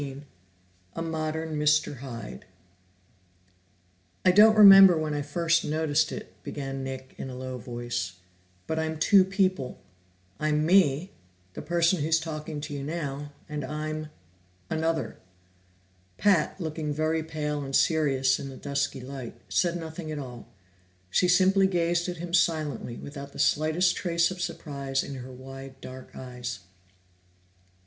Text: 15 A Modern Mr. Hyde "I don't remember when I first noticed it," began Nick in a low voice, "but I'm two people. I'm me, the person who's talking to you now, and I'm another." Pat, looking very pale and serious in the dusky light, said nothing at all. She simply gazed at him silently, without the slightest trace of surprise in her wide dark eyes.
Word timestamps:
15 0.01 0.25
A 0.95 1.01
Modern 1.03 1.59
Mr. 1.59 1.97
Hyde 1.97 2.45
"I 4.25 4.31
don't 4.31 4.57
remember 4.57 4.97
when 4.97 5.13
I 5.13 5.21
first 5.21 5.63
noticed 5.63 6.11
it," 6.11 6.33
began 6.41 6.83
Nick 6.83 7.13
in 7.19 7.29
a 7.29 7.35
low 7.35 7.59
voice, 7.59 8.13
"but 8.65 8.79
I'm 8.79 8.97
two 8.97 9.23
people. 9.23 9.79
I'm 10.39 10.65
me, 10.65 11.11
the 11.53 11.61
person 11.61 12.01
who's 12.01 12.19
talking 12.19 12.59
to 12.61 12.73
you 12.73 12.81
now, 12.83 13.31
and 13.47 13.63
I'm 13.63 14.09
another." 14.71 15.19
Pat, 16.17 16.59
looking 16.59 16.91
very 16.91 17.21
pale 17.21 17.63
and 17.63 17.75
serious 17.75 18.39
in 18.39 18.49
the 18.49 18.57
dusky 18.57 19.01
light, 19.01 19.35
said 19.49 19.77
nothing 19.77 20.11
at 20.11 20.17
all. 20.17 20.47
She 21.11 21.27
simply 21.27 21.67
gazed 21.67 22.09
at 22.09 22.17
him 22.17 22.33
silently, 22.33 22.95
without 22.97 23.33
the 23.33 23.37
slightest 23.37 23.95
trace 23.95 24.31
of 24.31 24.41
surprise 24.41 25.03
in 25.03 25.13
her 25.17 25.31
wide 25.31 25.79
dark 25.79 26.15
eyes. 26.15 26.61